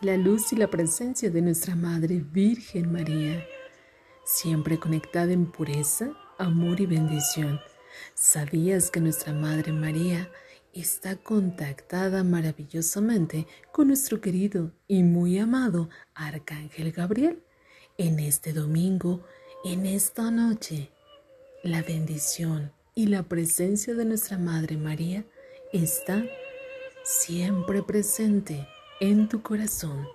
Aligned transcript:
la 0.00 0.16
luz 0.16 0.52
y 0.52 0.56
la 0.56 0.68
presencia 0.68 1.30
de 1.30 1.40
nuestra 1.40 1.76
Madre 1.76 2.20
Virgen 2.20 2.92
María, 2.92 3.44
siempre 4.24 4.78
conectada 4.78 5.32
en 5.32 5.50
pureza, 5.50 6.10
amor 6.38 6.80
y 6.80 6.86
bendición. 6.86 7.60
¿Sabías 8.14 8.90
que 8.90 9.00
nuestra 9.00 9.32
Madre 9.32 9.72
María 9.72 10.30
está 10.72 11.16
contactada 11.16 12.24
maravillosamente 12.24 13.46
con 13.72 13.88
nuestro 13.88 14.20
querido 14.20 14.72
y 14.88 15.04
muy 15.04 15.38
amado 15.38 15.88
Arcángel 16.14 16.92
Gabriel? 16.92 17.42
En 17.96 18.18
este 18.18 18.52
domingo, 18.52 19.24
en 19.64 19.86
esta 19.86 20.30
noche, 20.30 20.90
la 21.62 21.82
bendición 21.82 22.72
y 22.94 23.06
la 23.06 23.22
presencia 23.22 23.94
de 23.94 24.04
nuestra 24.04 24.38
Madre 24.38 24.76
María 24.76 25.24
está 25.72 26.24
siempre 27.04 27.82
presente 27.82 28.66
en 29.00 29.28
tu 29.28 29.42
corazón. 29.42 30.06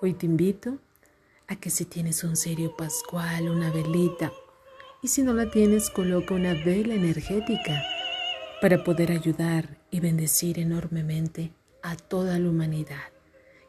Hoy 0.00 0.14
te 0.14 0.26
invito 0.26 0.78
a 1.48 1.56
que 1.56 1.70
si 1.70 1.84
tienes 1.84 2.22
un 2.24 2.36
serio 2.36 2.76
pascual, 2.76 3.48
una 3.48 3.70
velita, 3.70 4.32
y 5.02 5.08
si 5.08 5.22
no 5.22 5.32
la 5.32 5.50
tienes, 5.50 5.90
coloca 5.90 6.34
una 6.34 6.54
vela 6.54 6.94
energética 6.94 7.82
para 8.60 8.84
poder 8.84 9.12
ayudar 9.12 9.78
y 9.90 10.00
bendecir 10.00 10.58
enormemente 10.58 11.52
a 11.82 11.96
toda 11.96 12.38
la 12.38 12.48
humanidad. 12.48 13.12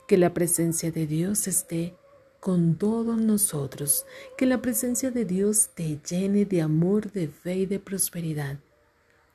Que 0.08 0.18
la 0.18 0.34
presencia 0.34 0.92
de 0.92 1.06
Dios 1.06 1.48
esté 1.48 1.96
con 2.40 2.76
todos 2.76 3.18
nosotros, 3.18 4.06
que 4.38 4.46
la 4.46 4.62
presencia 4.62 5.12
de 5.12 5.26
Dios 5.26 5.70
te 5.76 6.00
llene 6.10 6.46
de 6.46 6.62
amor, 6.62 7.12
de 7.12 7.28
fe 7.28 7.58
y 7.58 7.66
de 7.66 7.80
prosperidad. 7.80 8.58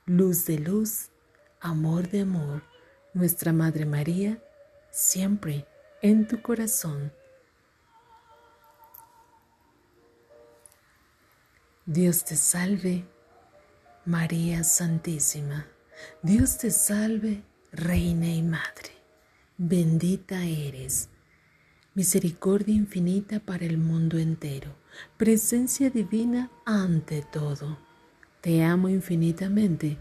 Luz 0.05 0.45
de 0.45 0.59
luz, 0.59 1.09
amor 1.61 2.09
de 2.09 2.21
amor, 2.21 2.63
nuestra 3.13 3.53
Madre 3.53 3.85
María, 3.85 4.41
siempre 4.95 5.67
en 6.01 6.25
tu 6.25 6.41
corazón. 6.41 7.11
Dios 11.85 12.23
te 12.23 12.37
salve, 12.37 13.03
María 14.05 14.63
Santísima. 14.63 15.67
Dios 16.21 16.57
te 16.57 16.71
salve, 16.71 17.43
Reina 17.73 18.27
y 18.27 18.41
Madre. 18.41 18.91
Bendita 19.57 20.45
eres. 20.45 21.09
Misericordia 21.93 22.73
infinita 22.73 23.41
para 23.41 23.65
el 23.65 23.77
mundo 23.77 24.17
entero. 24.17 24.77
Presencia 25.17 25.89
divina 25.89 26.49
ante 26.65 27.21
todo. 27.21 27.77
Te 28.39 28.63
amo 28.63 28.87
infinitamente 28.87 29.97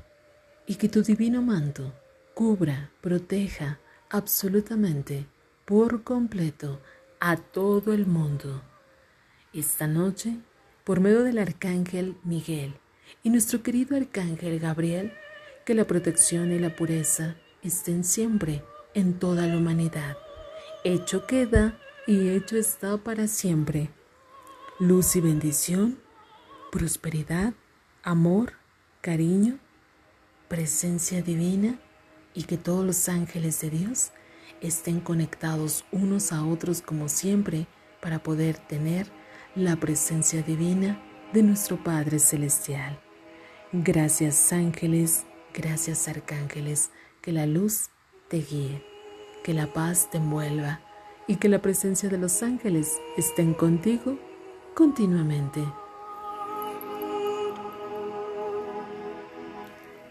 y 0.68 0.76
que 0.76 0.88
tu 0.88 1.02
divino 1.02 1.42
manto 1.42 1.92
cubra, 2.34 2.90
proteja, 3.00 3.80
absolutamente, 4.14 5.26
por 5.64 6.04
completo, 6.04 6.80
a 7.18 7.36
todo 7.36 7.92
el 7.92 8.06
mundo. 8.06 8.62
Esta 9.52 9.88
noche, 9.88 10.36
por 10.84 11.00
medio 11.00 11.24
del 11.24 11.38
Arcángel 11.38 12.16
Miguel 12.22 12.76
y 13.24 13.30
nuestro 13.30 13.64
querido 13.64 13.96
Arcángel 13.96 14.60
Gabriel, 14.60 15.12
que 15.66 15.74
la 15.74 15.84
protección 15.84 16.52
y 16.52 16.60
la 16.60 16.76
pureza 16.76 17.34
estén 17.62 18.04
siempre 18.04 18.62
en 18.94 19.18
toda 19.18 19.48
la 19.48 19.56
humanidad. 19.56 20.16
Hecho 20.84 21.26
queda 21.26 21.76
y 22.06 22.28
hecho 22.28 22.56
está 22.56 22.96
para 22.98 23.26
siempre. 23.26 23.90
Luz 24.78 25.16
y 25.16 25.22
bendición, 25.22 25.98
prosperidad, 26.70 27.52
amor, 28.04 28.52
cariño, 29.00 29.58
presencia 30.46 31.20
divina 31.20 31.80
y 32.34 32.44
que 32.44 32.56
todos 32.56 32.84
los 32.84 33.08
ángeles 33.08 33.60
de 33.60 33.70
Dios 33.70 34.10
estén 34.60 35.00
conectados 35.00 35.84
unos 35.92 36.32
a 36.32 36.44
otros 36.44 36.82
como 36.82 37.08
siempre 37.08 37.66
para 38.00 38.22
poder 38.22 38.58
tener 38.58 39.06
la 39.54 39.76
presencia 39.76 40.42
divina 40.42 41.00
de 41.32 41.42
nuestro 41.42 41.82
Padre 41.82 42.18
Celestial. 42.18 42.98
Gracias 43.72 44.52
ángeles, 44.52 45.24
gracias 45.52 46.08
arcángeles, 46.08 46.90
que 47.20 47.32
la 47.32 47.46
luz 47.46 47.88
te 48.28 48.38
guíe, 48.38 48.84
que 49.42 49.54
la 49.54 49.72
paz 49.72 50.10
te 50.10 50.18
envuelva 50.18 50.80
y 51.26 51.36
que 51.36 51.48
la 51.48 51.62
presencia 51.62 52.08
de 52.08 52.18
los 52.18 52.42
ángeles 52.42 52.98
estén 53.16 53.54
contigo 53.54 54.18
continuamente. 54.74 55.64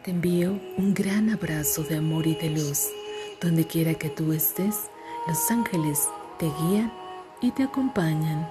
Te 0.04 0.12
envío 0.12 0.60
un 0.78 0.94
gran 0.94 1.30
abrazo 1.30 1.82
de 1.84 1.96
amor 1.96 2.28
y 2.28 2.36
de 2.36 2.50
luz. 2.50 2.90
Donde 3.40 3.66
quiera 3.66 3.94
que 3.94 4.10
tú 4.10 4.34
estés, 4.34 4.90
los 5.28 5.50
ángeles 5.50 6.10
te 6.38 6.52
guían 6.60 6.92
y 7.40 7.52
te 7.52 7.64
acompañan. 7.64 8.50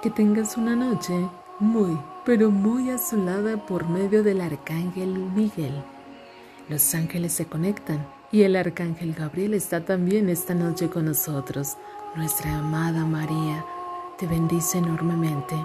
Que 0.00 0.08
tengas 0.08 0.56
una 0.56 0.74
noche 0.74 1.12
muy, 1.60 1.98
pero 2.24 2.50
muy 2.50 2.88
azulada 2.88 3.66
por 3.66 3.86
medio 3.90 4.22
del 4.22 4.40
arcángel 4.40 5.08
Miguel. 5.08 5.74
Los 6.70 6.94
ángeles 6.94 7.34
se 7.34 7.44
conectan 7.44 8.06
y 8.32 8.44
el 8.44 8.56
arcángel 8.56 9.12
Gabriel 9.12 9.52
está 9.52 9.84
también 9.84 10.30
esta 10.30 10.54
noche 10.54 10.88
con 10.88 11.04
nosotros. 11.04 11.76
Nuestra 12.16 12.60
amada 12.60 13.04
María 13.04 13.62
te 14.18 14.26
bendice 14.26 14.78
enormemente. 14.78 15.56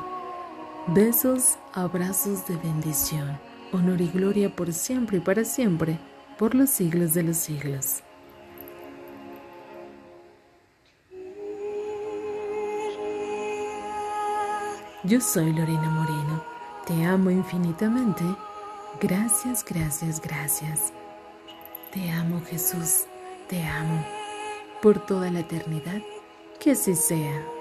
Besos, 0.88 1.58
abrazos 1.74 2.48
de 2.48 2.56
bendición, 2.58 3.40
honor 3.72 4.02
y 4.02 4.08
gloria 4.08 4.56
por 4.56 4.74
siempre 4.74 5.18
y 5.18 5.22
para 5.22 5.46
siempre, 5.46 6.00
por 6.38 6.56
los 6.56 6.70
siglos 6.70 7.14
de 7.14 7.24
los 7.24 7.38
siglos. 7.38 8.04
Yo 15.04 15.22
soy 15.22 15.54
Lorena 15.54 15.90
Moreno. 15.90 16.44
Te 16.86 17.06
amo 17.06 17.30
infinitamente. 17.30 18.24
Gracias, 19.00 19.64
gracias, 19.64 20.20
gracias. 20.20 20.92
Te 21.92 22.12
amo 22.12 22.42
Jesús. 22.46 23.06
Te 23.48 23.64
amo. 23.64 24.06
Por 24.82 25.06
toda 25.06 25.32
la 25.32 25.40
eternidad. 25.40 26.02
Que 26.60 26.72
así 26.72 26.96
sea. 26.96 27.59